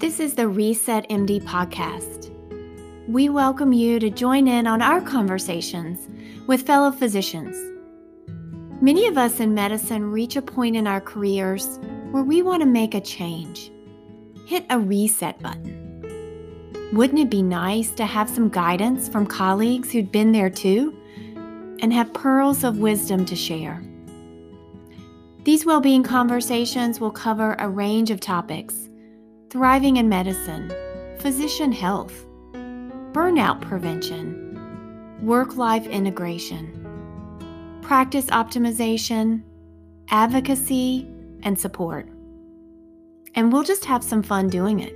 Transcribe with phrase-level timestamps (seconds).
[0.00, 2.30] This is the Reset MD podcast.
[3.06, 6.08] We welcome you to join in on our conversations
[6.46, 7.54] with fellow physicians.
[8.80, 11.78] Many of us in medicine reach a point in our careers
[12.12, 13.70] where we want to make a change.
[14.46, 16.88] Hit a reset button.
[16.94, 20.96] Wouldn't it be nice to have some guidance from colleagues who'd been there too
[21.80, 23.82] and have pearls of wisdom to share?
[25.44, 28.88] These well being conversations will cover a range of topics
[29.50, 30.72] thriving in medicine,
[31.18, 32.24] physician health,
[33.12, 36.70] burnout prevention, work life integration,
[37.82, 39.42] practice optimization,
[40.08, 41.04] advocacy,
[41.42, 42.08] and support.
[43.34, 44.94] And we'll just have some fun doing it.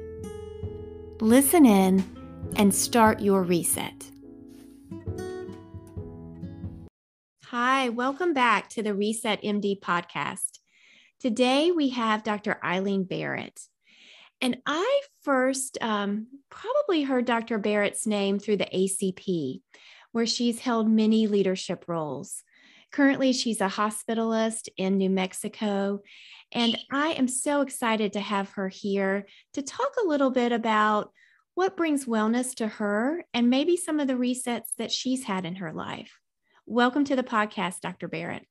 [1.21, 2.05] Listen in
[2.55, 4.09] and start your reset.
[7.47, 10.61] Hi, welcome back to the Reset MD podcast.
[11.19, 12.61] Today we have Dr.
[12.65, 13.61] Eileen Barrett.
[14.41, 17.59] And I first um, probably heard Dr.
[17.59, 19.61] Barrett's name through the ACP,
[20.13, 22.43] where she's held many leadership roles.
[22.93, 26.01] Currently, she's a hospitalist in New Mexico.
[26.53, 31.11] And I am so excited to have her here to talk a little bit about
[31.55, 35.57] what brings wellness to her and maybe some of the resets that she's had in
[35.57, 36.19] her life.
[36.67, 38.09] Welcome to the podcast, Dr.
[38.09, 38.47] Barrett.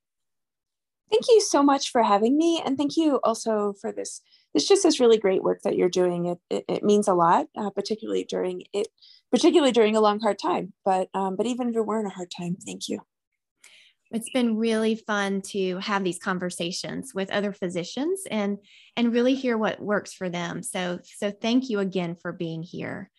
[1.10, 2.62] Thank you so much for having me.
[2.64, 4.20] And thank you also for this
[4.54, 6.26] it's just this really great work that you're doing.
[6.26, 8.86] It, it, it means a lot, uh, particularly during it,
[9.30, 10.72] particularly during a long, hard time.
[10.84, 13.00] But um, but even if it weren't a hard time, thank you.
[14.12, 18.58] It's been really fun to have these conversations with other physicians and
[18.96, 20.62] and really hear what works for them.
[20.62, 23.10] So so thank you again for being here.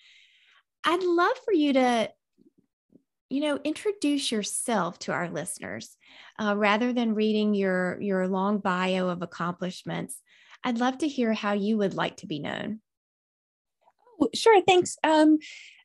[0.86, 2.10] I'd love for you to
[3.30, 5.98] you know introduce yourself to our listeners
[6.40, 10.22] uh, rather than reading your your long bio of accomplishments
[10.66, 12.80] I'd love to hear how you would like to be known.
[14.20, 14.98] Oh, sure, thanks.
[15.04, 15.38] Um,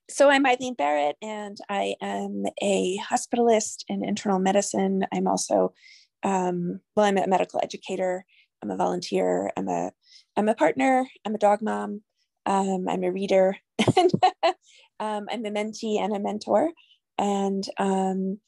[0.09, 5.05] so I'm Eileen Barrett, and I am a hospitalist in internal medicine.
[5.12, 5.75] I'm also,
[6.22, 8.25] um, well, I'm a medical educator.
[8.62, 9.53] I'm a volunteer.
[9.55, 9.93] I'm a,
[10.34, 11.06] I'm a partner.
[11.26, 12.00] I'm a dog mom.
[12.47, 13.56] Um, I'm a reader,
[13.99, 16.71] um, I'm a mentee and a mentor.
[17.19, 18.41] And um,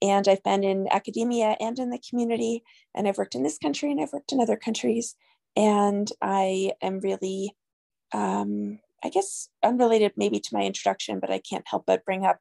[0.00, 2.62] and I've been in academia and in the community,
[2.94, 5.14] and I've worked in this country and I've worked in other countries
[5.56, 7.54] and I am really,
[8.12, 12.38] um, I guess, unrelated maybe to my introduction, but I can't help but bring up.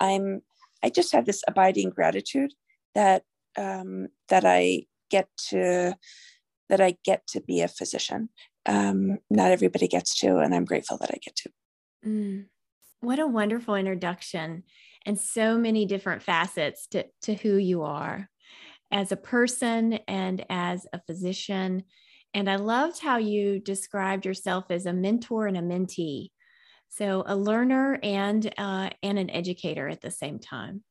[0.00, 0.42] I'm,
[0.82, 2.52] I just have this abiding gratitude
[2.94, 3.24] that
[3.56, 5.96] um, that I get to
[6.68, 8.30] that I get to be a physician.
[8.66, 11.50] Um, not everybody gets to, and I'm grateful that I get to.
[12.06, 12.46] Mm,
[13.00, 14.64] what a wonderful introduction,
[15.06, 18.28] and so many different facets to to who you are
[18.90, 21.84] as a person and as a physician
[22.34, 26.30] and I loved how you described yourself as a mentor and a mentee.
[26.88, 30.82] So a learner and uh, and an educator at the same time.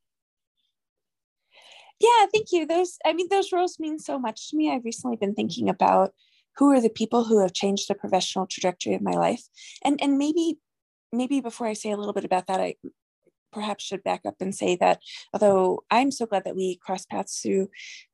[2.00, 2.66] Yeah, thank you.
[2.66, 4.72] Those, I mean, those roles mean so much to me.
[4.72, 6.12] I've recently been thinking about
[6.58, 9.44] who are the people who have changed the professional trajectory of my life,
[9.84, 10.58] and and maybe
[11.12, 12.76] maybe before I say a little bit about that, I
[13.54, 15.00] perhaps should back up and say that
[15.34, 17.70] although I'm so glad that we crossed paths through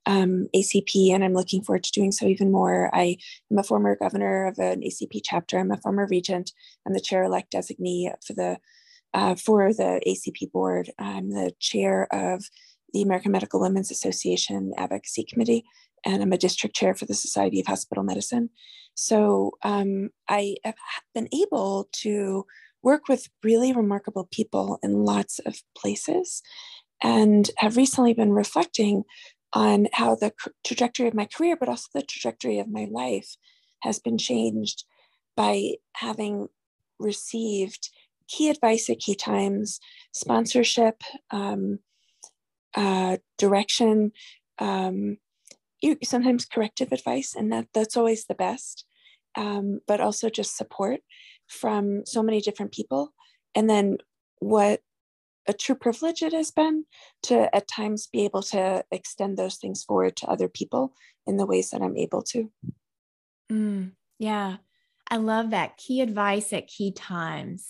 [0.05, 3.17] um, ACP and I'm looking forward to doing so even more, I
[3.51, 5.57] am a former governor of an ACP chapter.
[5.57, 6.51] I'm a former regent.
[6.85, 8.57] I'm the chair elect designee for the
[9.13, 10.91] uh, for the ACP board.
[10.99, 12.45] I'm the chair of
[12.93, 15.65] the American Medical Women's Association Advocacy Committee,
[16.05, 18.49] and I'm a district chair for the Society of Hospital Medicine.
[18.95, 20.75] So um, I have
[21.13, 22.45] been able to
[22.81, 26.41] work with really remarkable people in lots of places
[27.01, 29.03] and have recently been reflecting
[29.53, 30.31] on how the
[30.63, 33.35] trajectory of my career, but also the trajectory of my life,
[33.81, 34.83] has been changed
[35.35, 36.47] by having
[36.99, 37.89] received
[38.27, 39.79] key advice at key times,
[40.13, 41.01] sponsorship,
[41.31, 41.79] um,
[42.75, 44.11] uh, direction,
[44.59, 45.17] um,
[46.03, 48.85] sometimes corrective advice, and that, that's always the best,
[49.35, 50.99] um, but also just support
[51.49, 53.13] from so many different people.
[53.55, 53.97] And then
[54.39, 54.81] what
[55.47, 56.85] a true privilege it has been
[57.23, 60.93] to at times be able to extend those things forward to other people
[61.25, 62.51] in the ways that I'm able to.
[63.51, 64.57] Mm, yeah,
[65.09, 67.65] I love that key advice at key times.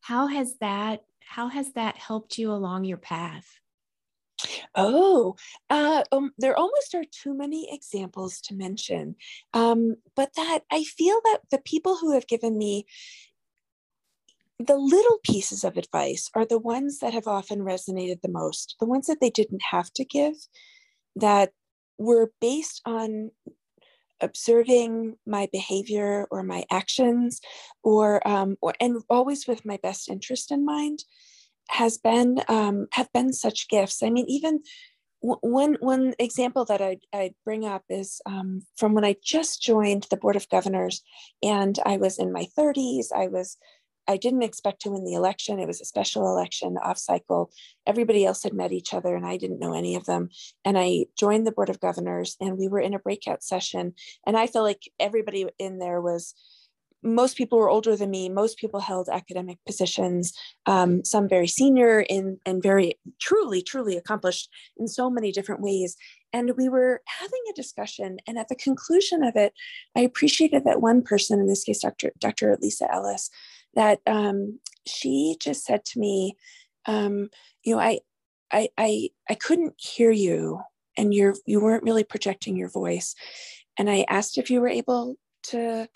[0.00, 3.58] How has that how has that helped you along your path?
[4.76, 5.36] Oh,
[5.70, 9.16] uh, um, there almost are too many examples to mention.
[9.54, 12.86] Um, but that I feel that the people who have given me
[14.58, 18.86] the little pieces of advice are the ones that have often resonated the most, the
[18.86, 20.34] ones that they didn't have to give,
[21.14, 21.52] that
[21.98, 23.30] were based on
[24.20, 27.40] observing my behavior or my actions
[27.82, 31.04] or um, or and always with my best interest in mind
[31.70, 34.60] has been um, have been such gifts i mean even
[35.20, 40.06] one one example that I I bring up is um, from when I just joined
[40.10, 41.02] the board of governors,
[41.42, 43.06] and I was in my 30s.
[43.14, 43.56] I was
[44.08, 45.58] I didn't expect to win the election.
[45.58, 47.50] It was a special election off cycle.
[47.86, 50.28] Everybody else had met each other, and I didn't know any of them.
[50.64, 53.94] And I joined the board of governors, and we were in a breakout session.
[54.26, 56.34] And I felt like everybody in there was
[57.02, 58.28] most people were older than me.
[58.28, 60.32] Most people held academic positions,
[60.66, 65.96] um, some very senior in, and very truly, truly accomplished in so many different ways.
[66.32, 68.18] And we were having a discussion.
[68.26, 69.52] And at the conclusion of it,
[69.96, 72.12] I appreciated that one person, in this case, Dr.
[72.18, 72.56] Dr.
[72.60, 73.30] Lisa Ellis,
[73.74, 76.36] that um, she just said to me,
[76.86, 77.30] um,
[77.62, 78.00] you know, I,
[78.50, 80.60] I, I, I couldn't hear you
[80.96, 83.14] and you're, you weren't really projecting your voice.
[83.78, 85.88] And I asked if you were able to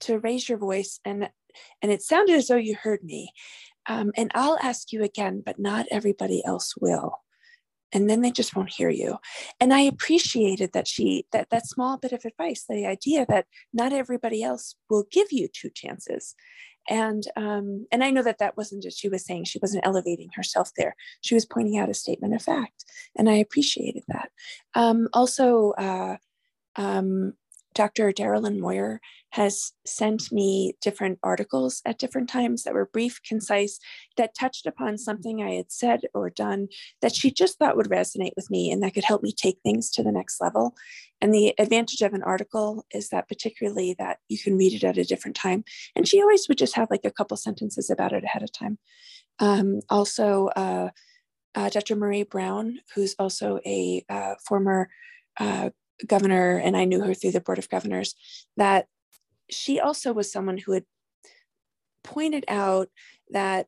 [0.00, 1.28] to raise your voice and
[1.82, 3.32] and it sounded as though you heard me.
[3.88, 7.18] Um, and i'll ask you again but not everybody else will.
[7.90, 9.16] And then they just won't hear you.
[9.60, 13.92] And i appreciated that she that that small bit of advice the idea that not
[13.92, 16.34] everybody else will give you two chances.
[16.90, 19.44] And um, and i know that that wasn't just she was saying.
[19.44, 20.94] She wasn't elevating herself there.
[21.22, 22.84] She was pointing out a statement of fact
[23.16, 24.30] and i appreciated that.
[24.74, 26.16] Um, also uh,
[26.76, 27.34] um,
[27.78, 28.10] Dr.
[28.10, 33.78] Darilyn Moyer has sent me different articles at different times that were brief, concise,
[34.16, 36.66] that touched upon something I had said or done
[37.02, 39.92] that she just thought would resonate with me and that could help me take things
[39.92, 40.74] to the next level.
[41.20, 44.98] And the advantage of an article is that, particularly, that you can read it at
[44.98, 45.62] a different time.
[45.94, 48.78] And she always would just have like a couple sentences about it ahead of time.
[49.38, 50.88] Um, also, uh,
[51.54, 51.94] uh, Dr.
[51.94, 54.90] Marie Brown, who's also a uh, former
[55.38, 55.70] uh,
[56.06, 58.14] governor, and I knew her through the Board of Governors,
[58.56, 58.86] that
[59.50, 60.84] she also was someone who had
[62.04, 62.88] pointed out
[63.30, 63.66] that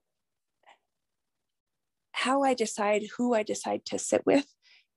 [2.12, 4.46] how I decide who I decide to sit with,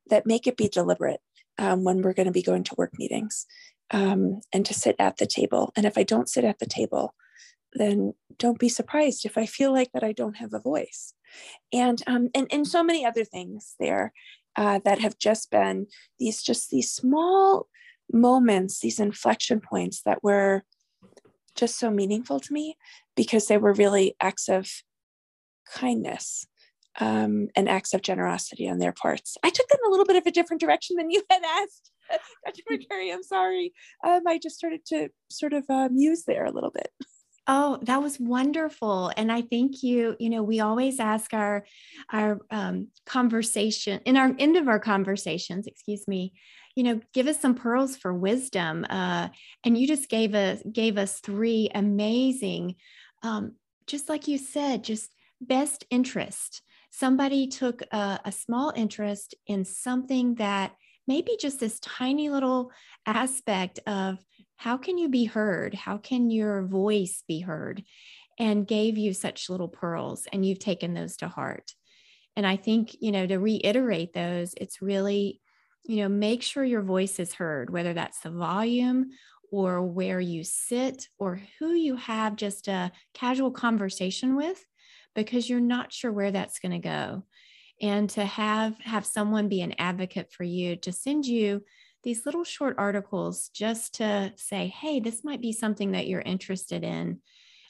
[0.09, 1.21] that make it be deliberate
[1.57, 3.45] um, when we're going to be going to work meetings
[3.91, 5.71] um, and to sit at the table.
[5.75, 7.13] And if I don't sit at the table,
[7.73, 11.13] then don't be surprised if I feel like that I don't have a voice.
[11.71, 14.13] And um, and, and so many other things there
[14.55, 15.87] uh, that have just been
[16.19, 17.67] these just these small
[18.11, 20.63] moments, these inflection points that were
[21.55, 22.77] just so meaningful to me
[23.15, 24.69] because they were really acts of
[25.71, 26.45] kindness
[26.99, 29.37] um, and acts of generosity on their parts.
[29.43, 31.91] I took them a little bit of a different direction than you had asked,
[32.45, 32.61] Dr.
[32.71, 33.13] McCary.
[33.13, 33.73] I'm sorry.
[34.03, 36.89] Um, I just started to sort of uh, muse there a little bit.
[37.45, 39.11] Oh, that was wonderful.
[39.17, 41.65] And I think you, you know, we always ask our
[42.09, 46.33] our um, conversation in our end of our conversations, excuse me,
[46.75, 48.85] you know, give us some pearls for wisdom.
[48.89, 49.27] Uh,
[49.65, 52.75] and you just gave us gave us three amazing,
[53.23, 53.55] um,
[53.87, 55.11] just like you said, just
[55.41, 56.61] best interest.
[56.91, 60.73] Somebody took a, a small interest in something that
[61.07, 62.71] maybe just this tiny little
[63.05, 64.17] aspect of
[64.63, 65.73] how can you be heard?
[65.73, 67.83] How can your voice be heard?
[68.39, 71.73] And gave you such little pearls, and you've taken those to heart.
[72.37, 75.41] And I think, you know, to reiterate those, it's really,
[75.83, 79.09] you know, make sure your voice is heard, whether that's the volume
[79.51, 84.65] or where you sit or who you have just a casual conversation with,
[85.13, 87.23] because you're not sure where that's going to go.
[87.81, 91.63] And to have have someone be an advocate for you to send you
[92.03, 96.83] these little short articles just to say, hey, this might be something that you're interested
[96.83, 97.19] in,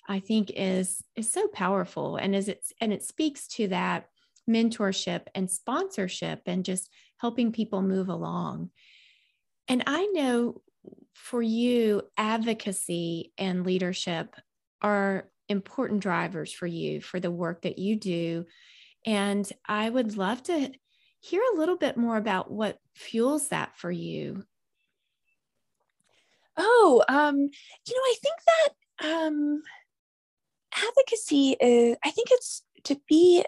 [0.07, 2.17] I think is is so powerful.
[2.17, 4.07] And as it's and it speaks to that
[4.49, 8.69] mentorship and sponsorship and just helping people move along.
[9.67, 10.61] And I know
[11.13, 14.35] for you, advocacy and leadership
[14.81, 18.45] are important drivers for you for the work that you do.
[19.05, 20.71] And I would love to
[21.23, 24.43] hear a little bit more about what fuels that for you.
[26.57, 29.63] Oh, um, you know, I think that um,
[30.75, 33.43] advocacy is, I think it's to be,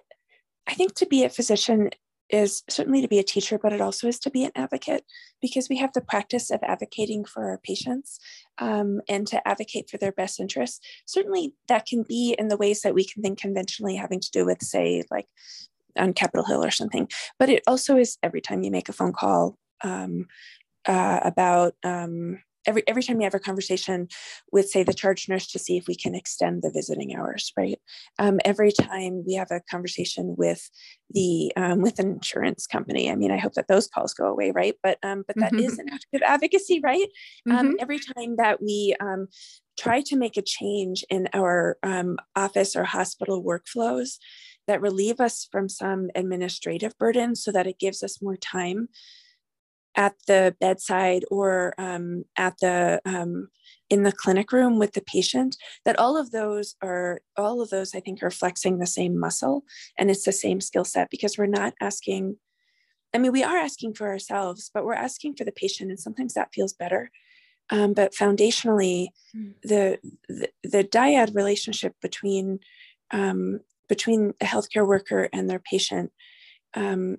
[0.65, 1.89] I think to be a physician
[2.29, 5.03] is certainly to be a teacher, but it also is to be an advocate
[5.41, 8.19] because we have the practice of advocating for our patients
[8.57, 10.79] um, and to advocate for their best interests.
[11.05, 14.45] Certainly, that can be in the ways that we can think conventionally having to do
[14.45, 15.27] with, say, like
[15.97, 17.07] on Capitol Hill or something.
[17.39, 20.27] But it also is every time you make a phone call um,
[20.87, 24.07] uh, about um, every every time you have a conversation
[24.51, 27.79] with say the charge nurse to see if we can extend the visiting hours right
[28.19, 30.69] um, every time we have a conversation with
[31.11, 34.51] the um, with an insurance company i mean i hope that those calls go away
[34.51, 35.65] right but um, but that mm-hmm.
[35.65, 37.07] is an act of advocacy right
[37.49, 37.75] um, mm-hmm.
[37.79, 39.27] every time that we um,
[39.77, 44.17] try to make a change in our um, office or hospital workflows
[44.67, 48.89] that relieve us from some administrative burden so that it gives us more time
[49.95, 53.49] at the bedside or um, at the um,
[53.89, 55.55] in the clinic room with the patient
[55.85, 59.63] that all of those are all of those i think are flexing the same muscle
[59.97, 62.35] and it's the same skill set because we're not asking
[63.13, 66.33] i mean we are asking for ourselves but we're asking for the patient and sometimes
[66.33, 67.11] that feels better
[67.69, 69.53] um, but foundationally mm.
[69.63, 69.97] the,
[70.29, 72.59] the, the dyad relationship between
[73.11, 76.11] um, between a healthcare worker and their patient
[76.73, 77.17] um,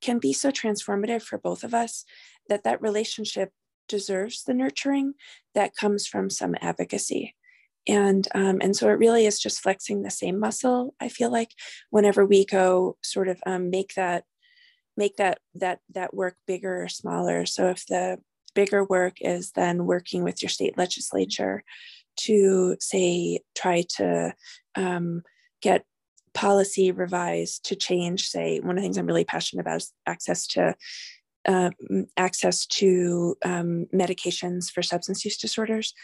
[0.00, 2.04] can be so transformative for both of us
[2.48, 3.52] that that relationship
[3.88, 5.14] deserves the nurturing
[5.54, 7.34] that comes from some advocacy.
[7.88, 11.52] And um, and so it really is just flexing the same muscle i feel like
[11.88, 14.24] whenever we go sort of um, make that
[15.00, 17.46] make that that that work bigger or smaller.
[17.46, 18.18] So if the
[18.54, 21.62] bigger work is then working with your state legislature
[22.18, 24.34] to say try to
[24.74, 25.22] um,
[25.62, 25.84] get
[26.34, 30.46] policy revised to change, say, one of the things I'm really passionate about is access
[30.48, 30.74] to
[31.48, 31.72] um,
[32.16, 35.94] access to um, medications for substance use disorders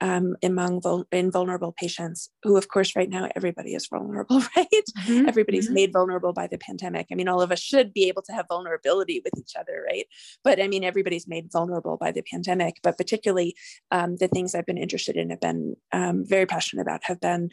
[0.00, 4.68] um, among vul- in vulnerable patients, who, of course, right now everybody is vulnerable, right?
[4.72, 5.28] Mm-hmm.
[5.28, 5.74] Everybody's mm-hmm.
[5.74, 7.06] made vulnerable by the pandemic.
[7.10, 10.06] I mean, all of us should be able to have vulnerability with each other, right?
[10.44, 12.76] But I mean, everybody's made vulnerable by the pandemic.
[12.82, 13.56] But particularly,
[13.90, 17.50] um, the things I've been interested in, have been um, very passionate about, have been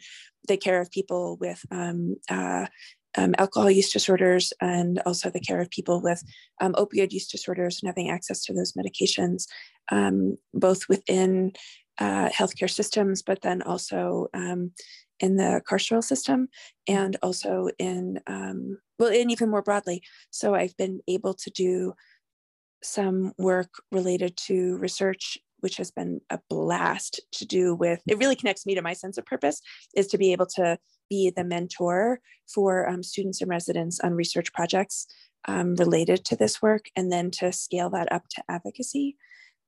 [0.48, 2.66] the care of people with um, uh,
[3.16, 6.22] um, alcohol use disorders and also the care of people with
[6.60, 9.46] um, opioid use disorders and having access to those medications,
[9.92, 11.52] um, both within
[11.98, 14.72] uh, healthcare systems, but then also um,
[15.20, 16.48] in the carceral system
[16.88, 20.02] and also in, well, and even more broadly.
[20.30, 21.94] So I've been able to do
[22.82, 28.36] some work related to research which has been a blast to do with it really
[28.36, 29.62] connects me to my sense of purpose
[29.96, 30.78] is to be able to
[31.08, 32.20] be the mentor
[32.52, 35.06] for um, students and residents on research projects
[35.46, 39.16] um, related to this work and then to scale that up to advocacy.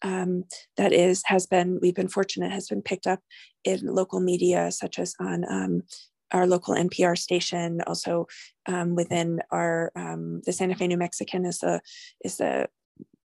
[0.02, 0.44] Um,
[0.76, 3.20] that is has been we've been fortunate has been picked up
[3.64, 5.82] in local media such as on um,
[6.32, 8.26] our local NPR station, also
[8.66, 11.80] um, within our um, the Santa Fe New Mexican is the
[12.22, 12.68] is the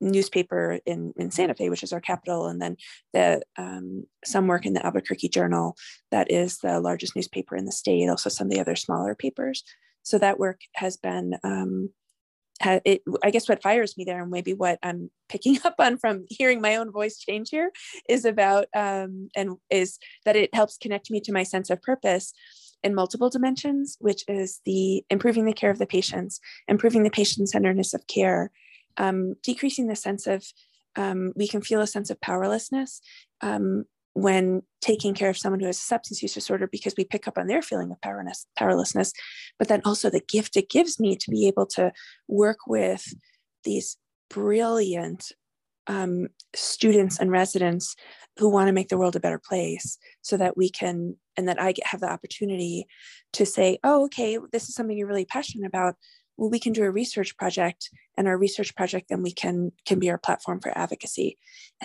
[0.01, 2.77] newspaper in, in Santa Fe, which is our capital, and then
[3.13, 5.77] the um, some work in the Albuquerque Journal,
[6.11, 8.09] that is the largest newspaper in the state.
[8.09, 9.63] Also, some of the other smaller papers.
[10.03, 11.35] So that work has been.
[11.43, 11.91] Um,
[12.65, 16.25] it, I guess what fires me there, and maybe what I'm picking up on from
[16.29, 17.71] hearing my own voice change here,
[18.09, 22.33] is about um, and is that it helps connect me to my sense of purpose
[22.83, 27.49] in multiple dimensions, which is the improving the care of the patients, improving the patient
[27.49, 28.51] centeredness of care,
[28.99, 30.45] um, decreasing the sense of
[30.97, 33.01] um, we can feel a sense of powerlessness
[33.43, 33.85] um,
[34.15, 37.37] when taking care of someone who has a substance use disorder because we pick up
[37.37, 39.13] on their feeling of powerlessness, powerlessness
[39.59, 41.93] but then also the gift it gives me to be able to
[42.27, 43.13] work with
[43.65, 43.99] these
[44.31, 45.33] brilliant
[45.87, 47.95] um, students and residents
[48.39, 51.61] who want to make the world a better place so that we can and that
[51.61, 52.87] i get, have the opportunity
[53.33, 55.95] to say oh okay this is something you're really passionate about
[56.37, 59.99] well we can do a research project and our research project then we can can
[59.99, 61.39] be our platform for advocacy.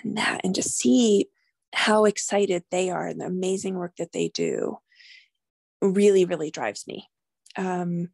[0.03, 1.27] And that and just see
[1.74, 4.77] how excited they are and the amazing work that they do
[5.81, 7.10] really really drives me.
[7.58, 8.10] Um,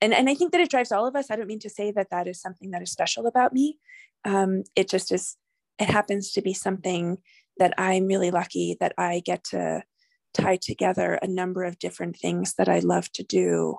[0.00, 1.30] and and i think that it drives all of us.
[1.30, 3.78] I don't mean to say that that is something that is special about me.
[4.24, 5.36] Um, it just is
[5.78, 7.18] it happens to be something
[7.58, 9.82] that i'm really lucky that i get to
[10.34, 13.76] tie together a number of different things that i love to do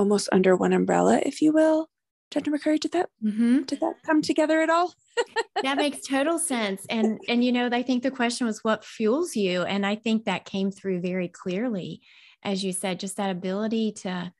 [0.00, 1.90] almost under one umbrella, if you will.
[2.30, 2.50] Dr.
[2.50, 3.62] McCurry, did that mm-hmm.
[3.62, 4.94] did that come together at all?
[5.62, 6.86] that makes total sense.
[6.88, 10.24] And and you know, I think the question was what fuels you, and I think
[10.24, 12.00] that came through very clearly,
[12.42, 14.32] as you said, just that ability to.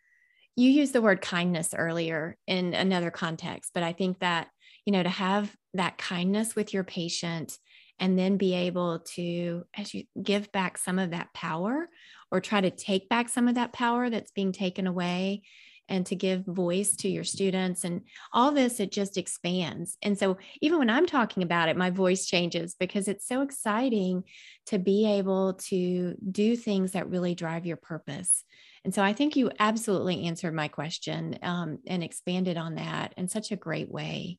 [0.56, 4.48] You used the word kindness earlier in another context, but I think that
[4.86, 7.58] you know to have that kindness with your patient
[7.98, 11.88] and then be able to as you give back some of that power
[12.30, 15.42] or try to take back some of that power that's being taken away
[15.90, 17.84] and to give voice to your students.
[17.84, 19.98] And all this it just expands.
[20.00, 24.22] And so even when i'm talking about it my voice changes because it's so exciting
[24.66, 28.44] to be able to do things that really drive your purpose.
[28.84, 33.28] And so i think you absolutely answered my question um, and expanded on that in
[33.28, 34.38] such a great way.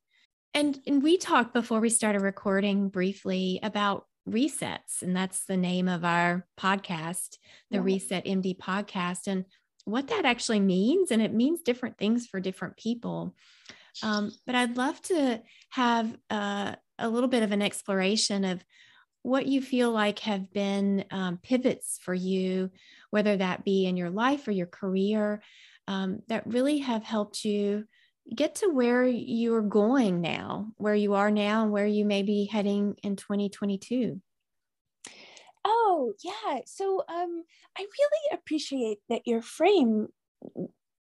[0.54, 5.88] And, and we talked before we started recording briefly about resets, and that's the name
[5.88, 7.38] of our podcast,
[7.70, 7.84] the yeah.
[7.84, 9.46] Reset MD podcast, and
[9.86, 11.12] what that actually means.
[11.12, 13.36] And it means different things for different people.
[14.04, 18.64] Um, but I'd love to have uh, a little bit of an exploration of
[19.24, 22.72] what you feel like have been um, pivots for you,
[23.12, 25.42] whether that be in your life or your career,
[25.88, 27.86] um, that really have helped you
[28.36, 32.46] get to where you're going now, where you are now, and where you may be
[32.46, 34.22] heading in 2022.
[35.66, 36.62] Oh, yeah.
[36.66, 37.44] So um,
[37.78, 40.08] I really appreciate that your frame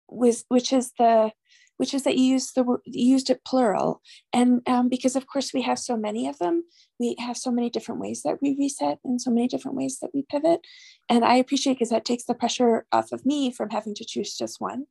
[0.09, 1.33] was, which is the
[1.77, 4.01] which is that you used the used it plural
[4.33, 6.65] and um, because of course we have so many of them
[6.99, 10.11] we have so many different ways that we reset and so many different ways that
[10.15, 10.61] we pivot
[11.09, 14.37] and i appreciate because that takes the pressure off of me from having to choose
[14.37, 14.87] just one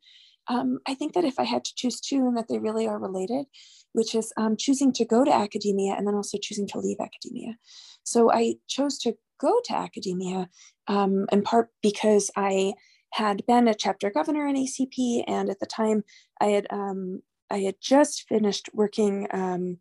[0.48, 3.00] um, i think that if i had to choose two and that they really are
[3.00, 3.46] related
[3.94, 7.56] which is um, choosing to go to academia and then also choosing to leave academia.
[8.04, 10.50] So i chose to go to academia
[10.88, 12.74] um, in part because i
[13.16, 16.04] had been a chapter governor in ACP, and at the time,
[16.42, 19.78] I had um, I had just finished working um,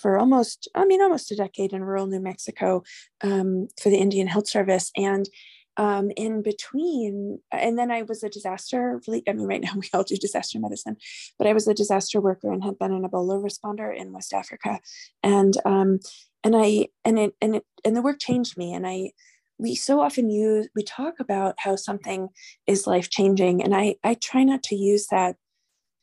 [0.00, 2.84] for almost I mean almost a decade in rural New Mexico
[3.22, 5.28] um, for the Indian Health Service, and
[5.76, 9.00] um, in between, and then I was a disaster.
[9.08, 10.96] I mean, right now we all do disaster medicine,
[11.38, 14.80] but I was a disaster worker and had been an Ebola responder in West Africa,
[15.22, 16.00] and um,
[16.44, 19.12] and I and it and it and the work changed me, and I
[19.58, 22.28] we so often use we talk about how something
[22.66, 25.36] is life changing and i i try not to use that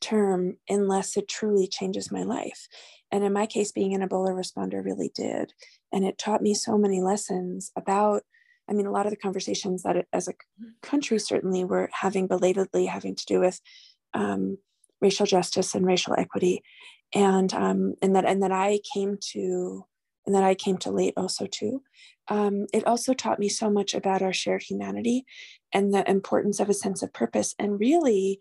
[0.04, 2.68] term unless it truly changes my life.
[3.12, 5.54] And in my case being an ebola responder really did.
[5.92, 8.24] And it taught me so many lessons about
[8.70, 10.34] i mean a lot of the conversations that it, as a
[10.82, 13.60] country certainly we're having belatedly having to do with
[14.14, 14.58] um,
[15.04, 16.64] racial justice and racial equity.
[17.14, 19.86] And um, and that and that i came to
[20.26, 21.84] and that i came to late also too.
[22.30, 25.26] Um, it also taught me so much about our shared humanity
[25.74, 27.54] and the importance of a sense of purpose.
[27.60, 28.40] And really,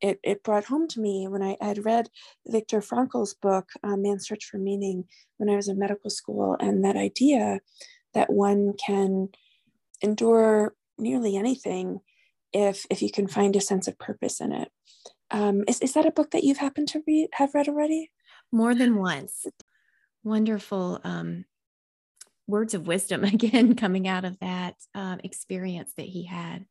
[0.00, 2.08] it, it brought home to me when I had read
[2.46, 5.04] Viktor Frankl's book, uh, Man's Search for Meaning,
[5.36, 7.60] when I was in medical school, and that idea
[8.14, 9.28] that one can
[10.02, 12.00] endure nearly anything
[12.52, 14.70] if, if you can find a sense of purpose in it.
[15.30, 18.10] Um, is, is that a book that you've happened to read, have read already?
[18.50, 19.46] More than once.
[20.24, 21.44] Wonderful um,
[22.46, 26.66] words of wisdom again coming out of that um, experience that he had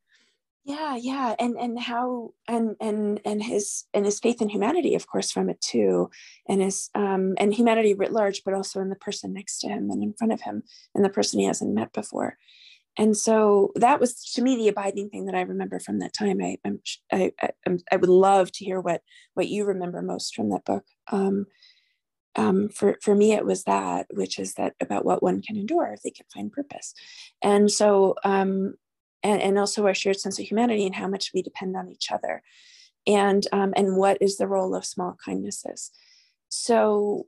[0.64, 5.06] yeah yeah and and how and and and his and his faith in humanity of
[5.06, 6.10] course from it too
[6.48, 9.90] and his um and humanity writ large but also in the person next to him
[9.90, 10.62] and in front of him
[10.94, 12.36] and the person he hasn't met before
[12.98, 16.40] and so that was to me the abiding thing that i remember from that time
[16.42, 16.80] i i'm
[17.12, 17.50] i i,
[17.92, 19.02] I would love to hear what
[19.34, 21.46] what you remember most from that book um
[22.36, 25.92] um, for, for me, it was that, which is that about what one can endure
[25.92, 26.94] if they can find purpose.
[27.42, 28.74] And so, um,
[29.22, 32.10] and, and also our shared sense of humanity and how much we depend on each
[32.10, 32.42] other.
[33.06, 35.90] And, um, and what is the role of small kindnesses.
[36.48, 37.26] So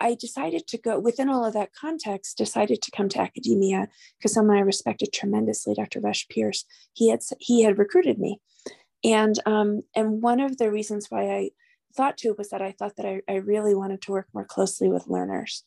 [0.00, 4.34] I decided to go within all of that context, decided to come to academia because
[4.34, 6.00] someone I respected tremendously, Dr.
[6.00, 8.40] Rush Pierce, he had, he had recruited me.
[9.04, 11.50] And, um, and one of the reasons why I
[11.96, 14.88] thought to was that I thought that I, I really wanted to work more closely
[14.88, 15.64] with learners.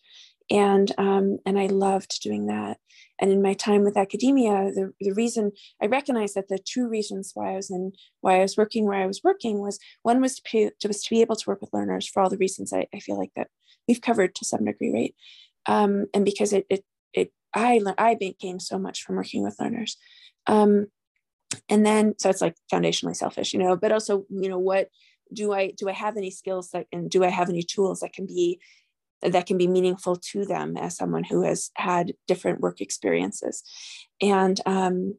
[0.51, 2.77] And, um, and I loved doing that.
[3.19, 7.31] And in my time with academia, the, the reason I recognized that the two reasons
[7.35, 10.39] why I was in, why I was working where I was working was one was
[10.39, 12.99] to, was to be able to work with learners for all the reasons I, I
[12.99, 13.47] feel like that
[13.89, 15.15] we've covered to some degree, right?
[15.65, 19.97] Um, and because it, it, it, I, I gained so much from working with learners.
[20.47, 20.87] Um,
[21.67, 24.89] and then, so it's like foundationally selfish, you know, but also, you know, what,
[25.33, 28.13] do i do i have any skills that and do i have any tools that
[28.13, 28.59] can be
[29.21, 33.63] that can be meaningful to them as someone who has had different work experiences
[34.21, 35.15] and um,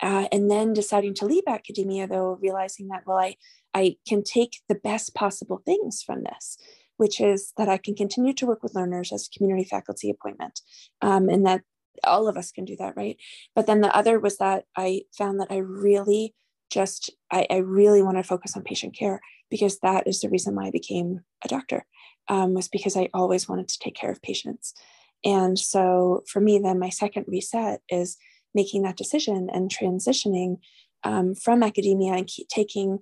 [0.00, 3.34] uh, and then deciding to leave academia though realizing that well i
[3.74, 6.56] i can take the best possible things from this
[6.96, 10.60] which is that i can continue to work with learners as a community faculty appointment
[11.00, 11.62] um, and that
[12.04, 13.16] all of us can do that right
[13.54, 16.34] but then the other was that i found that i really
[16.72, 20.54] just I, I really want to focus on patient care because that is the reason
[20.54, 21.84] why I became a doctor
[22.28, 24.72] um, was because I always wanted to take care of patients.
[25.24, 28.16] And so for me, then my second reset is
[28.54, 30.56] making that decision and transitioning
[31.04, 33.00] um, from academia and keep taking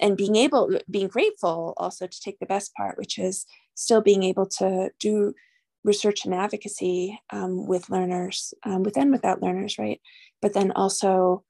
[0.00, 4.22] and being able, being grateful also to take the best part, which is still being
[4.22, 5.34] able to do
[5.84, 10.00] research and advocacy um, with learners, um, with and without learners, right?
[10.40, 11.44] But then also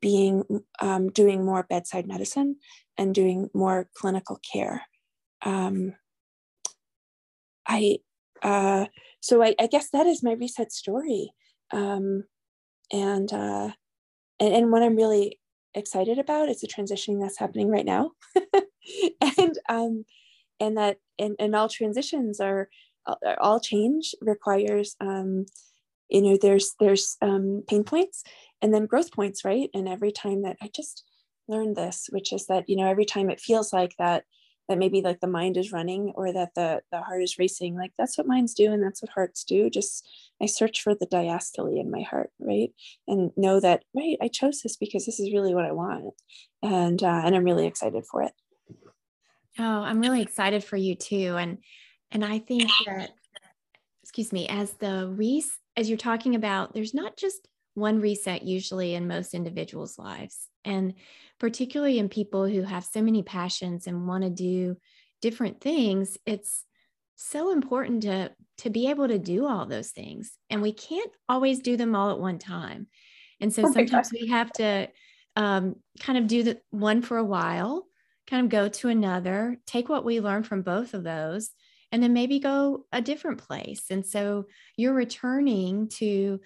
[0.00, 0.44] being
[0.80, 2.56] um, doing more bedside medicine
[2.96, 4.82] and doing more clinical care.
[5.42, 5.94] Um,
[7.66, 7.98] I
[8.42, 8.86] uh,
[9.20, 11.32] so I, I, guess that is my reset story,
[11.72, 12.24] um,
[12.92, 13.70] and, uh,
[14.38, 15.40] and and what I'm really
[15.74, 18.12] excited about It's a transitioning that's happening right now,
[19.38, 20.04] and um,
[20.60, 22.68] and that and, and all transitions are
[23.40, 25.46] all change requires um,
[26.08, 28.22] you know there's there's um, pain points
[28.60, 29.70] and then growth points right?
[29.74, 31.04] And every time that i just
[31.48, 34.24] learned this which is that you know every time it feels like that
[34.68, 37.92] that maybe like the mind is running or that the the heart is racing like
[37.96, 40.06] that's what minds do and that's what hearts do just
[40.42, 42.72] i search for the diastole in my heart right?
[43.06, 46.14] And know that right i chose this because this is really what i want
[46.62, 48.32] and uh, and i'm really excited for it.
[49.58, 51.36] Oh i'm really excited for you too.
[51.38, 51.58] And
[52.10, 53.10] and i think that
[54.02, 57.46] excuse me as the res as you're talking about there's not just
[57.78, 60.94] one reset usually in most individuals lives and
[61.38, 64.76] particularly in people who have so many passions and want to do
[65.20, 66.64] different things, it's
[67.16, 71.60] so important to to be able to do all those things and we can't always
[71.60, 72.86] do them all at one time.
[73.40, 74.88] And so sometimes we have to
[75.36, 77.86] um, kind of do the one for a while
[78.28, 81.50] kind of go to another take what we learn from both of those
[81.90, 83.84] and then maybe go a different place.
[83.90, 86.40] And so you're returning to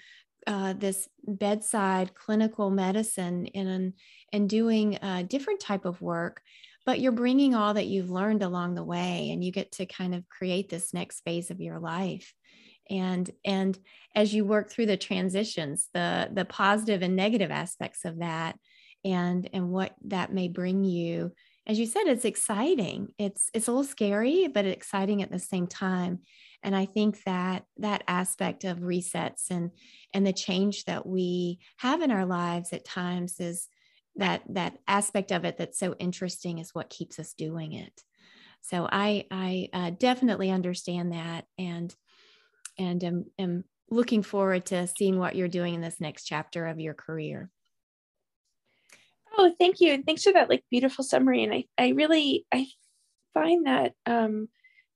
[0.46, 3.92] uh, this bedside clinical medicine and
[4.32, 6.42] and doing a different type of work
[6.84, 10.14] but you're bringing all that you've learned along the way and you get to kind
[10.14, 12.34] of create this next phase of your life.
[12.90, 13.78] And and
[14.14, 18.58] as you work through the transitions the the positive and negative aspects of that
[19.04, 21.32] and and what that may bring you
[21.66, 23.08] as you said it's exciting.
[23.18, 26.20] It's it's a little scary but exciting at the same time
[26.62, 29.70] and i think that that aspect of resets and
[30.14, 33.68] and the change that we have in our lives at times is
[34.16, 38.02] that that aspect of it that's so interesting is what keeps us doing it.
[38.60, 41.94] So i i uh, definitely understand that and
[42.78, 46.80] and am, am looking forward to seeing what you're doing in this next chapter of
[46.80, 47.50] your career.
[49.36, 49.92] Oh thank you.
[49.92, 51.42] And thanks for that like beautiful summary.
[51.42, 52.66] And i i really i
[53.34, 54.48] find that um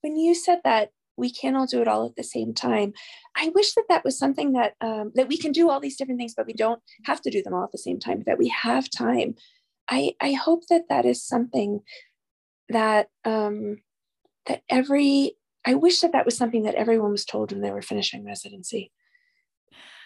[0.03, 2.93] when you said that we can't all do it all at the same time.
[3.37, 6.19] I wish that that was something that um, that we can do all these different
[6.19, 8.23] things, but we don't have to do them all at the same time.
[8.27, 9.35] That we have time.
[9.89, 11.81] I I hope that that is something
[12.69, 13.79] that um,
[14.47, 17.83] that every I wish that that was something that everyone was told when they were
[17.83, 18.93] finishing residency,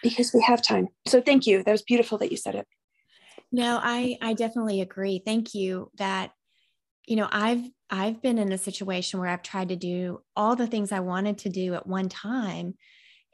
[0.01, 0.87] because we have time.
[1.07, 1.63] So thank you.
[1.63, 2.67] That was beautiful that you said it.
[3.51, 5.21] No, I I definitely agree.
[5.23, 5.91] Thank you.
[5.97, 6.31] That
[7.05, 10.67] you know I've I've been in a situation where I've tried to do all the
[10.67, 12.75] things I wanted to do at one time,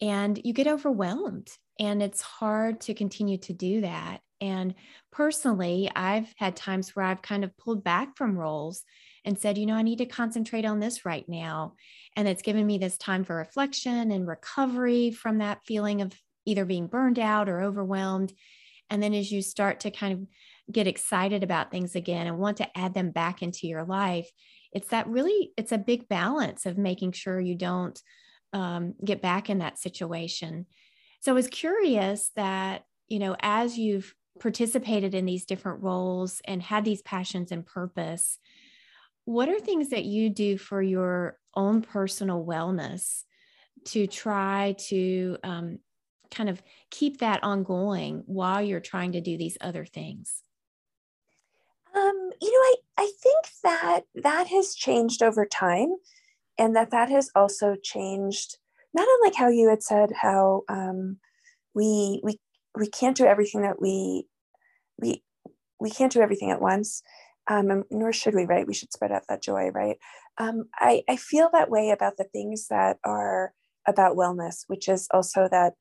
[0.02, 4.22] and you get overwhelmed, and it's hard to continue to do that.
[4.42, 4.76] And
[5.12, 8.84] personally, I've had times where I've kind of pulled back from roles
[9.26, 11.74] and said, you know, I need to concentrate on this right now.
[12.16, 16.14] And it's given me this time for reflection and recovery from that feeling of
[16.46, 18.34] either being burned out or overwhelmed.
[18.90, 20.28] And then as you start to kind of
[20.72, 24.30] get excited about things again and want to add them back into your life
[24.72, 28.02] it's that really it's a big balance of making sure you don't
[28.54, 30.66] um, get back in that situation.
[31.22, 36.62] So i was curious that you know as you've participated in these different roles and
[36.62, 38.38] had these passions and purpose
[39.26, 43.24] what are things that you do for your own personal wellness
[43.86, 45.80] to try to um,
[46.30, 50.44] kind of keep that ongoing while you're trying to do these other things
[51.98, 55.96] um, you know, I, I think that that has changed over time
[56.58, 58.58] and that that has also changed,
[58.94, 61.18] not unlike how you had said how um,
[61.74, 62.40] we, we,
[62.76, 64.28] we can't do everything that we,
[65.00, 65.24] we,
[65.80, 67.02] we can't do everything at once.
[67.50, 68.68] Um, nor should we, right?
[68.68, 69.98] We should spread out that joy, right?
[70.38, 73.54] Um, I, I feel that way about the things that are
[73.88, 75.74] about wellness, which is also that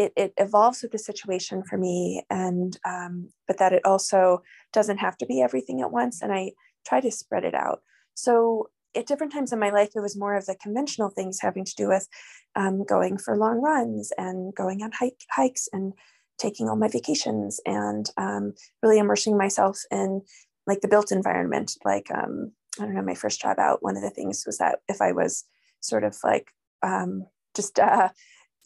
[0.00, 4.98] it, it evolves with the situation for me and um, but that it also doesn't
[4.98, 6.52] have to be everything at once and i
[6.86, 7.80] try to spread it out.
[8.14, 11.64] So at different times in my life it was more of the conventional things having
[11.64, 12.08] to do with
[12.56, 15.92] um, going for long runs and going on hike, hikes and
[16.38, 20.22] taking all my vacations and um, really immersing myself in
[20.66, 24.02] like the built environment like um, i don't know my first job out one of
[24.02, 25.44] the things was that if i was
[25.80, 26.48] sort of like
[26.82, 28.08] um, just uh,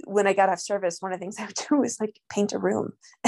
[0.06, 2.52] when I got off service, one of the things I would do was like paint
[2.52, 2.92] a room.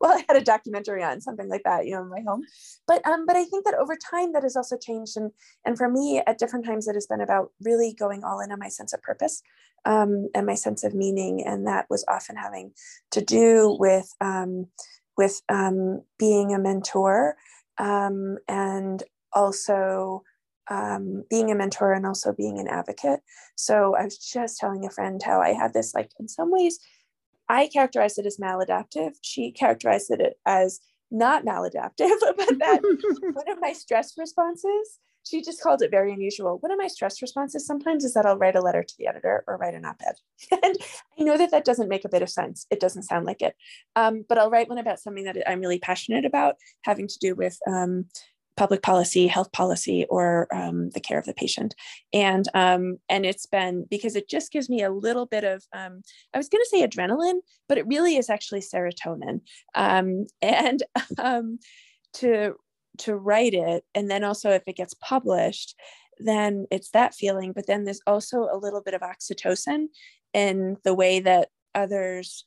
[0.00, 2.42] well, I had a documentary on something like that, you know, in my home.
[2.86, 5.30] But um, but I think that over time that has also changed, and
[5.64, 8.58] and for me, at different times, it has been about really going all in on
[8.58, 9.42] my sense of purpose
[9.84, 12.72] um, and my sense of meaning, and that was often having
[13.12, 14.66] to do with um,
[15.16, 17.36] with um, being a mentor
[17.78, 20.22] um, and also
[20.68, 23.20] um, being a mentor and also being an advocate.
[23.56, 26.78] So I was just telling a friend how I had this, like, in some ways,
[27.48, 29.12] I characterized it as maladaptive.
[29.22, 32.80] She characterized it as not maladaptive, but that
[33.32, 36.58] one of my stress responses, she just called it very unusual.
[36.58, 39.44] One of my stress responses sometimes is that I'll write a letter to the editor
[39.46, 40.16] or write an op ed.
[40.62, 40.76] and
[41.18, 42.66] I know that that doesn't make a bit of sense.
[42.70, 43.54] It doesn't sound like it.
[43.96, 47.34] Um, but I'll write one about something that I'm really passionate about, having to do
[47.34, 48.06] with um,
[48.56, 51.74] public policy, health policy, or um, the care of the patient.
[52.12, 56.02] And um, and it's been because it just gives me a little bit of um,
[56.34, 59.40] I was going to say adrenaline, but it really is actually serotonin.
[59.74, 60.82] Um, and
[61.18, 61.58] um,
[62.14, 62.54] to
[62.98, 65.74] to write it, and then also if it gets published,
[66.18, 67.52] then it's that feeling.
[67.52, 69.86] But then there's also a little bit of oxytocin
[70.32, 72.44] in the way that others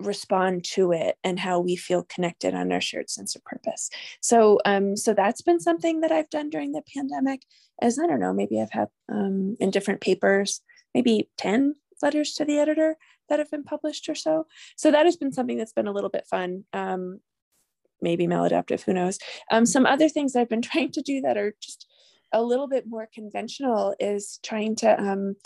[0.00, 3.90] respond to it and how we feel connected on our shared sense of purpose.
[4.20, 7.42] So um so that's been something that i've done during the pandemic
[7.80, 10.60] as i don't know maybe i've had um in different papers
[10.94, 12.96] maybe 10 letters to the editor
[13.28, 14.46] that have been published or so.
[14.76, 17.20] So that has been something that's been a little bit fun um
[18.02, 19.18] maybe maladaptive who knows.
[19.50, 21.86] Um some other things i've been trying to do that are just
[22.32, 25.36] a little bit more conventional is trying to um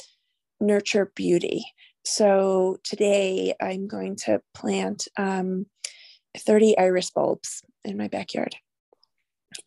[0.61, 1.65] nurture beauty
[2.05, 5.67] so today I'm going to plant um,
[6.37, 8.57] 30 iris bulbs in my backyard.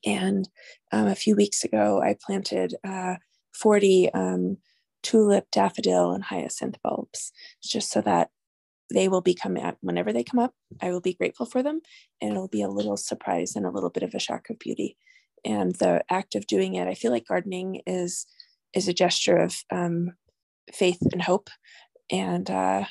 [0.06, 0.48] And
[0.92, 3.16] um, a few weeks ago, I planted uh,
[3.54, 4.58] 40 um,
[5.02, 7.32] tulip, daffodil, and hyacinth bulbs,
[7.64, 8.30] just so that
[8.94, 10.54] they will become whenever they come up.
[10.82, 11.82] I will be grateful for them,
[12.22, 14.98] and it'll be a little surprise and a little bit of a shock of beauty.
[15.46, 18.26] And the act of doing it, I feel like gardening is
[18.74, 20.12] is a gesture of um,
[20.74, 21.50] faith and hope
[22.12, 22.86] and uh,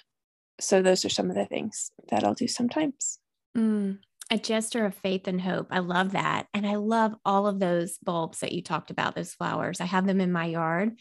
[0.60, 3.18] so those are some of the things that I'll do sometimes.
[3.56, 3.98] Mm,
[4.30, 5.68] a gesture of faith and hope.
[5.70, 6.46] I love that.
[6.52, 9.80] And I love all of those bulbs that you talked about, those flowers.
[9.80, 10.92] I have them in my yard.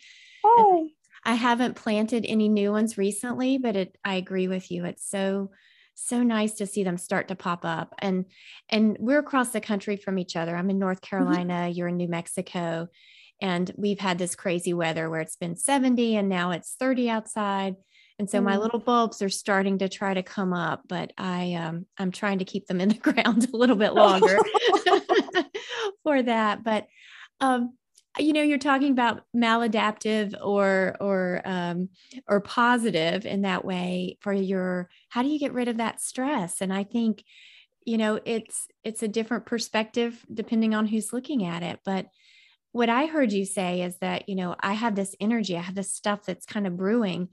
[0.44, 0.90] Oh.
[1.24, 4.86] I haven't planted any new ones recently, but it, I agree with you.
[4.86, 5.52] It's so
[5.96, 8.26] so nice to see them start to pop up and
[8.70, 11.24] and we're across the country from each other i'm in north mm-hmm.
[11.24, 11.72] carolina mm-hmm.
[11.72, 12.88] you're in new mexico
[13.42, 17.76] and we've had this crazy weather where it's been 70 and now it's 30 outside
[18.18, 18.44] and so mm.
[18.44, 22.40] my little bulbs are starting to try to come up but i um, i'm trying
[22.40, 24.38] to keep them in the ground a little bit longer
[26.06, 26.64] for that.
[26.64, 26.88] But
[27.42, 27.74] um,
[28.18, 31.90] you know you're talking about maladaptive or or um,
[32.30, 36.62] or positive in that way for your how do you get rid of that stress?
[36.62, 37.26] And i think
[37.84, 41.80] you know it's it's a different perspective depending on who's looking at it.
[41.84, 42.08] But
[42.72, 45.76] what i heard you say is that you know i have this energy i have
[45.76, 47.30] this stuff that's kind of brewing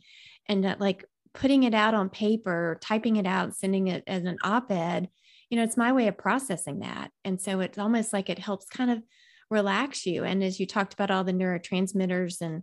[0.48, 4.37] and that like putting it out on paper, typing it out, sending it as an
[4.42, 5.09] op ed,
[5.48, 7.11] you know, it's my way of processing that.
[7.24, 9.02] And so it's almost like it helps kind of
[9.50, 10.24] relax you.
[10.24, 12.62] And as you talked about all the neurotransmitters and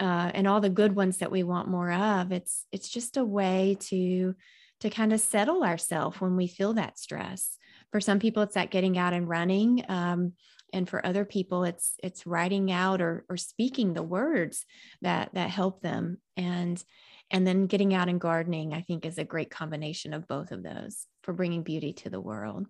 [0.00, 3.24] uh, and all the good ones that we want more of, it's it's just a
[3.24, 4.34] way to
[4.80, 7.56] to kind of settle ourselves when we feel that stress.
[7.90, 9.84] For some people, it's that getting out and running.
[9.88, 10.32] Um,
[10.72, 14.64] and for other people it's it's writing out or or speaking the words
[15.02, 16.18] that that help them.
[16.36, 16.82] And
[17.30, 20.62] and then getting out and gardening i think is a great combination of both of
[20.62, 22.66] those for bringing beauty to the world.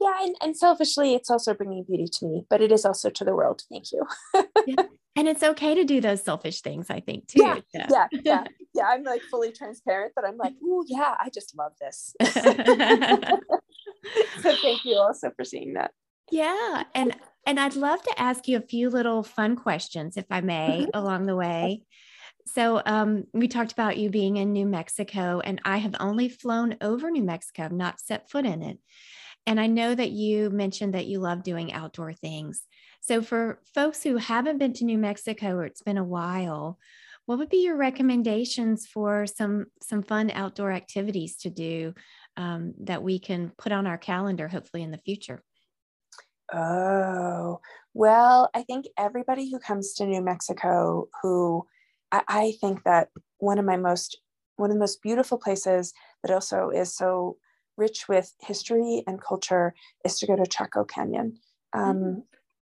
[0.00, 3.24] Yeah and, and selfishly it's also bringing beauty to me but it is also to
[3.24, 3.62] the world.
[3.70, 4.04] Thank you.
[4.66, 4.86] Yeah.
[5.16, 7.42] and it's okay to do those selfish things i think too.
[7.42, 7.86] Yeah yeah.
[7.90, 8.44] yeah, yeah.
[8.74, 8.86] yeah.
[8.88, 12.14] I'm like fully transparent that i'm like oh yeah i just love this.
[14.42, 15.92] So thank you also for seeing that
[16.30, 16.84] yeah.
[16.94, 20.80] And and I'd love to ask you a few little fun questions, if I may,
[20.82, 20.90] mm-hmm.
[20.94, 21.82] along the way.
[22.46, 26.76] So um, we talked about you being in New Mexico, and I have only flown
[26.80, 28.78] over New Mexico, I've not set foot in it.
[29.46, 32.62] And I know that you mentioned that you love doing outdoor things.
[33.00, 36.78] So for folks who haven't been to New Mexico or it's been a while,
[37.26, 41.94] what would be your recommendations for some some fun outdoor activities to do
[42.36, 45.42] um, that we can put on our calendar, hopefully in the future?
[46.52, 47.60] Oh,
[47.94, 51.66] well, I think everybody who comes to New Mexico, who
[52.12, 54.20] I, I, think that one of my most,
[54.56, 57.36] one of the most beautiful places that also is so
[57.76, 61.38] rich with history and culture is to go to Chaco Canyon.
[61.72, 62.20] Um, mm-hmm.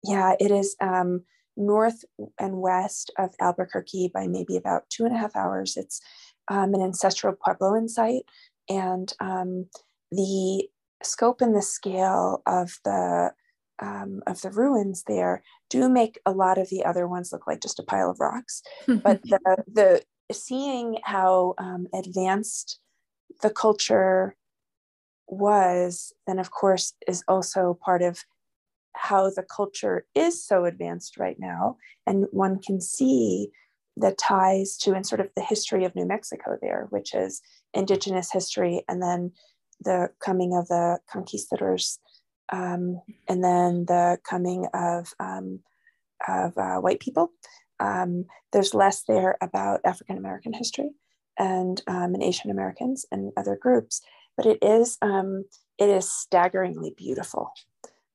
[0.05, 1.25] Yeah, it is um,
[1.57, 2.05] north
[2.39, 5.77] and west of Albuquerque by maybe about two and a half hours.
[5.77, 6.01] It's
[6.49, 8.25] um, an ancestral Puebloan site.
[8.69, 9.67] And um,
[10.11, 10.69] the
[11.03, 13.33] scope and the scale of the
[13.81, 17.61] um, of the ruins there do make a lot of the other ones look like
[17.61, 18.63] just a pile of rocks.
[18.87, 22.79] but the, the seeing how um, advanced
[23.43, 24.37] the culture
[25.27, 28.25] was, then of course is also part of
[28.95, 31.77] how the culture is so advanced right now.
[32.07, 33.51] And one can see
[33.97, 37.41] the ties to and sort of the history of New Mexico there, which is
[37.73, 39.33] indigenous history, and then
[39.81, 41.99] the coming of the conquistadors,
[42.53, 45.61] um, and then the coming of, um,
[46.27, 47.33] of uh, white people.
[47.81, 50.91] Um, there's less there about African American history
[51.39, 54.01] and, um, and Asian Americans and other groups,
[54.37, 55.45] but it is um,
[55.79, 57.53] it is staggeringly beautiful.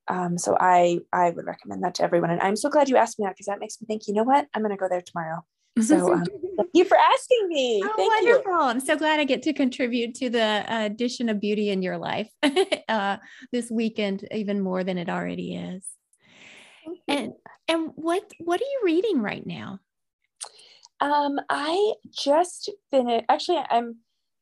[0.08, 2.32] Um, so I I would recommend that to everyone.
[2.32, 4.08] And I'm so glad you asked me that because that makes me think.
[4.08, 4.48] You know what?
[4.54, 5.46] I'm going to go there tomorrow.
[5.82, 6.24] So um,
[6.58, 7.82] thank you for asking me.
[7.84, 8.52] Oh, thank wonderful.
[8.52, 8.60] You.
[8.60, 12.30] I'm so glad I get to contribute to the addition of beauty in your life
[12.90, 13.18] uh,
[13.52, 15.86] this weekend, even more than it already is.
[17.08, 17.34] And
[17.68, 19.80] and what what are you reading right now?
[21.02, 23.26] Um, I just finished.
[23.30, 23.98] Actually, I'm.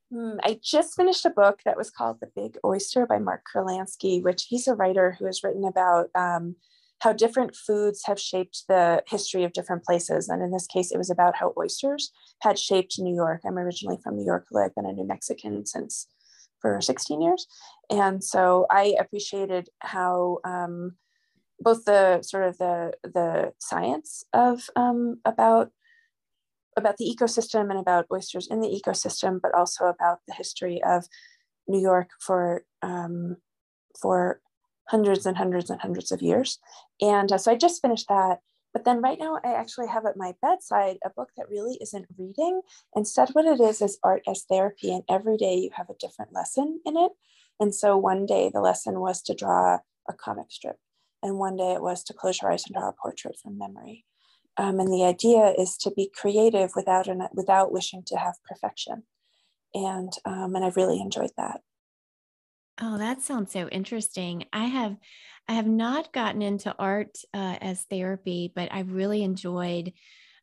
[0.10, 4.24] Hmm, I just finished a book that was called The Big Oyster by Mark Kurlansky,
[4.24, 6.56] which he's a writer who has written about um,
[7.00, 10.30] how different foods have shaped the history of different places.
[10.30, 13.42] And in this case, it was about how oysters had shaped New York.
[13.46, 16.08] I'm originally from New York, although I've been a New Mexican since
[16.60, 17.48] for 16 years.
[17.90, 20.96] And so I appreciated how um,
[21.60, 25.70] both the sort of the, the science of um, about
[26.76, 31.06] about the ecosystem and about oysters in the ecosystem, but also about the history of
[31.68, 33.38] New York for um,
[34.00, 34.42] for
[34.88, 36.60] hundreds and hundreds and hundreds of years.
[37.02, 38.40] And uh, so I just finished that.
[38.74, 42.06] But then right now, I actually have at my bedside a book that really isn't
[42.18, 42.62] reading.
[42.96, 44.94] Instead, what it is is art as therapy.
[44.94, 47.12] And every day you have a different lesson in it.
[47.60, 50.78] And so one day the lesson was to draw a comic strip.
[51.24, 54.06] And one day it was to close your eyes and draw a portrait from memory.
[54.58, 59.04] Um, and the idea is to be creative without, an, without wishing to have perfection.
[59.74, 61.62] And, um, and I've really enjoyed that.
[62.80, 64.46] Oh, that sounds so interesting.
[64.54, 64.98] I have
[65.48, 69.94] I have not gotten into art uh, as therapy, but I've really enjoyed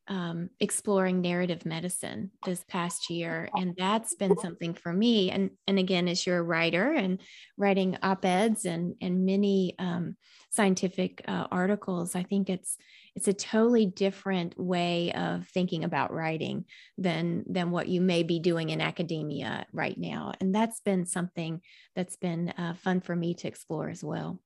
[0.09, 5.31] um, exploring narrative medicine this past year, and that's been something for me.
[5.31, 7.20] And and again, as you're a writer and
[7.57, 10.16] writing op eds and and many um,
[10.51, 12.77] scientific uh, articles, I think it's
[13.16, 16.64] it's a totally different way of thinking about writing
[16.98, 20.33] than than what you may be doing in academia right now.
[20.40, 21.61] And that's been something
[21.94, 24.40] that's been uh, fun for me to explore as well.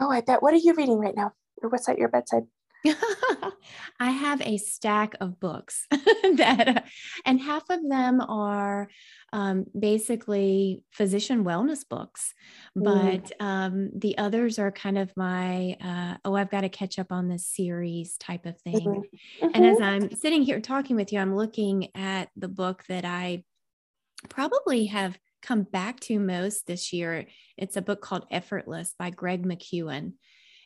[0.00, 0.42] Oh i bet.
[0.42, 1.32] What are you reading right now?
[1.62, 2.44] Or what's at your bedside
[4.00, 6.84] I have a stack of books that,
[7.24, 8.88] and half of them are
[9.32, 12.32] um, basically physician wellness books,
[12.74, 17.12] but um, the others are kind of my, uh, oh, I've got to catch up
[17.12, 18.74] on this series type of thing.
[18.74, 19.46] Mm-hmm.
[19.46, 19.48] Mm-hmm.
[19.54, 23.44] And as I'm sitting here talking with you, I'm looking at the book that I
[24.28, 27.26] probably have come back to most this year.
[27.56, 30.14] It's a book called Effortless by Greg McKeown.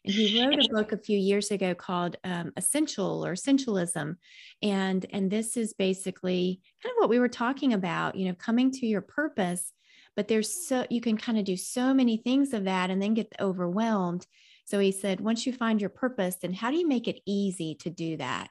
[0.04, 4.16] And he wrote a book a few years ago called um, Essential or Essentialism.
[4.62, 8.70] And, and this is basically kind of what we were talking about, you know, coming
[8.72, 9.72] to your purpose.
[10.16, 13.14] But there's so, you can kind of do so many things of that and then
[13.14, 14.26] get overwhelmed.
[14.64, 17.76] So he said, once you find your purpose, then how do you make it easy
[17.76, 18.48] to do that?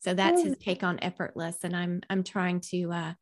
[0.00, 1.58] So that's his take on effortless.
[1.62, 3.12] And I'm, I'm trying to, uh,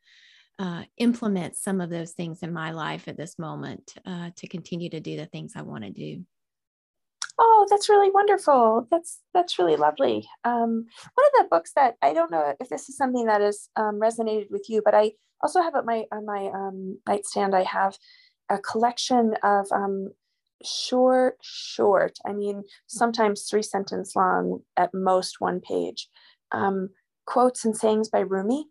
[0.58, 4.90] uh, implement some of those things in my life at this moment uh, to continue
[4.90, 6.24] to do the things I want to do
[7.38, 8.86] oh that's really wonderful.
[8.90, 10.28] That's that's really lovely.
[10.44, 13.68] Um, one of the books that i don't know if this is something that has
[13.76, 17.62] um, resonated with you but i also have at my on my um, nightstand i
[17.62, 17.96] have
[18.48, 20.10] a collection of um,
[20.64, 26.08] short short i mean sometimes three sentence long at most one page
[26.52, 26.90] um,
[27.26, 28.66] quotes and sayings by rumi.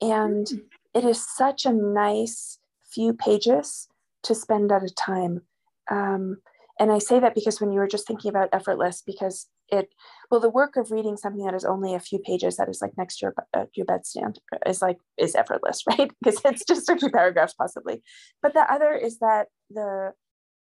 [0.00, 0.60] And mm.
[0.94, 2.58] it is such a nice
[2.90, 3.88] few pages
[4.24, 5.42] to spend at a time.
[5.90, 6.38] Um,
[6.78, 9.88] and I say that because when you were just thinking about effortless, because it,
[10.30, 12.96] well, the work of reading something that is only a few pages that is like
[12.96, 16.10] next to your, uh, your bedstand is like, is effortless, right?
[16.22, 18.02] because it's just a few paragraphs possibly.
[18.40, 20.12] But the other is that the,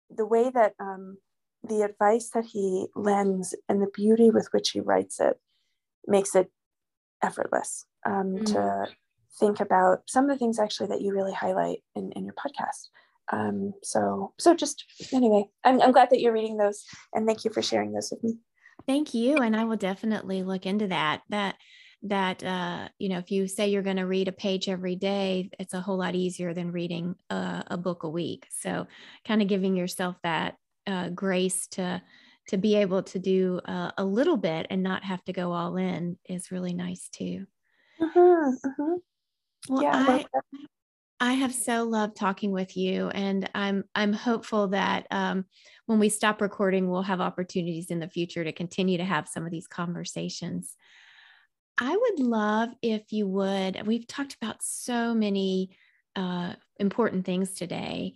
[0.10, 1.18] the way that um,
[1.64, 5.40] the advice that he lends and the beauty with which he writes it
[6.08, 6.52] makes it
[7.22, 8.46] effortless um, mm-hmm.
[8.46, 8.88] to
[9.40, 12.90] think about some of the things actually that you really highlight in, in your podcast
[13.32, 16.84] um, so so just anyway I'm, I'm glad that you're reading those
[17.14, 18.38] and thank you for sharing those with me.
[18.88, 21.56] Thank you and i will definitely look into that that
[22.04, 25.50] that uh, you know if you say you're going to read a page every day
[25.60, 28.48] it's a whole lot easier than reading a, a book a week.
[28.50, 28.88] So
[29.28, 30.56] kind of giving yourself that
[30.88, 32.02] uh, grace to
[32.48, 35.78] to be able to do uh, a little bit and not have to go all
[35.78, 37.46] in is really nice too.
[38.02, 38.98] Uh-huh, uh-huh.
[39.70, 40.26] well yeah, I,
[41.22, 45.46] I have so loved talking with you, and I'm I'm hopeful that um,
[45.86, 49.46] when we stop recording, we'll have opportunities in the future to continue to have some
[49.46, 50.76] of these conversations.
[51.78, 53.86] I would love if you would.
[53.86, 55.78] We've talked about so many
[56.16, 58.16] uh, important things today.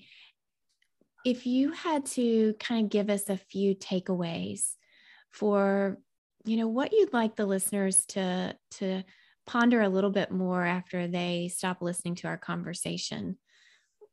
[1.23, 4.73] If you had to kind of give us a few takeaways
[5.29, 5.99] for,
[6.43, 9.03] you know, what you'd like the listeners to to
[9.45, 13.37] ponder a little bit more after they stop listening to our conversation,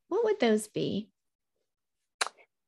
[0.08, 1.08] what would those be?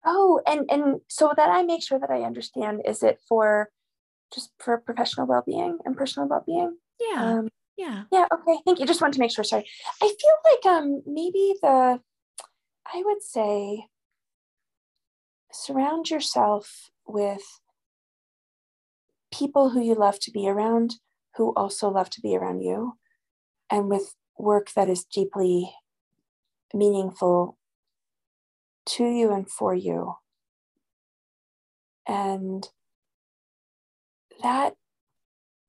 [0.04, 3.70] Oh, and and so that I make sure that I understand, is it for
[4.34, 6.76] just for professional well-being and personal well-being?
[7.00, 7.38] Yeah.
[7.38, 8.04] Um, yeah.
[8.12, 8.26] Yeah.
[8.32, 8.58] Okay.
[8.64, 8.86] Thank you.
[8.86, 9.44] Just wanted to make sure.
[9.44, 9.66] Sorry.
[10.02, 12.00] I feel like um maybe the
[12.86, 13.86] I would say
[15.52, 17.42] surround yourself with
[19.32, 20.94] people who you love to be around
[21.36, 22.96] who also love to be around you
[23.70, 25.72] and with work that is deeply
[26.72, 27.56] meaningful
[28.86, 30.14] to you and for you.
[32.06, 32.68] And
[34.42, 34.74] that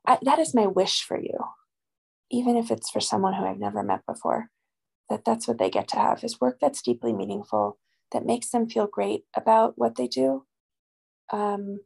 [0.05, 1.37] I, that is my wish for you,
[2.29, 4.49] even if it's for someone who I've never met before.
[5.09, 7.77] That that's what they get to have is work that's deeply meaningful,
[8.11, 10.45] that makes them feel great about what they do,
[11.31, 11.79] um,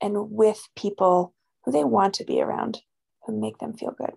[0.00, 1.34] and with people
[1.64, 2.80] who they want to be around,
[3.26, 4.14] who make them feel good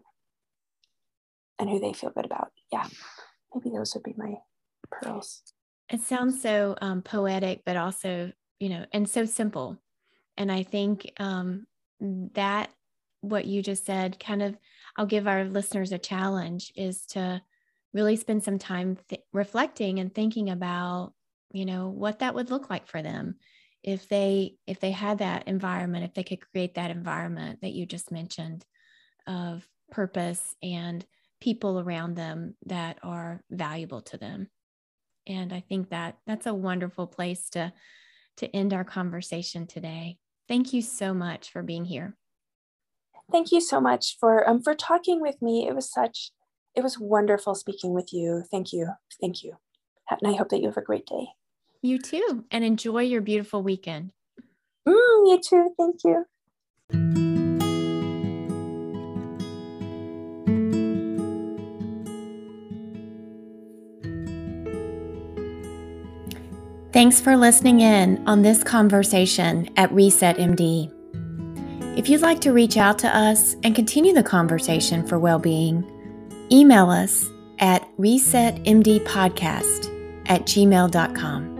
[1.59, 2.51] and who they feel good about.
[2.71, 2.87] Yeah,
[3.53, 4.35] maybe those would be my
[4.91, 5.41] pearls.
[5.89, 9.77] It sounds so um, poetic, but also, you know, and so simple.
[10.37, 11.67] And I think um,
[12.33, 12.71] that
[13.21, 14.57] what you just said kind of,
[14.97, 17.41] I'll give our listeners a challenge is to
[17.93, 21.13] really spend some time th- reflecting and thinking about,
[21.51, 23.35] you know, what that would look like for them
[23.84, 27.86] if they if they had that environment if they could create that environment that you
[27.86, 28.65] just mentioned
[29.27, 31.05] of purpose and
[31.41, 34.47] people around them that are valuable to them.
[35.27, 37.73] And i think that that's a wonderful place to
[38.38, 40.17] to end our conversation today.
[40.47, 42.17] Thank you so much for being here.
[43.31, 45.67] Thank you so much for um for talking with me.
[45.67, 46.31] It was such
[46.75, 48.43] it was wonderful speaking with you.
[48.49, 48.88] Thank you.
[49.21, 49.57] Thank you.
[50.09, 51.27] And i hope that you have a great day
[51.84, 52.45] you too.
[52.49, 54.11] And enjoy your beautiful weekend.
[54.88, 55.69] Mm, you too.
[55.77, 56.25] Thank you.
[66.93, 70.91] Thanks for listening in on this conversation at Reset MD.
[71.97, 75.84] If you'd like to reach out to us and continue the conversation for well-being,
[76.51, 77.27] email us
[77.59, 79.89] at resetmdpodcast
[80.27, 81.52] at gmail.com.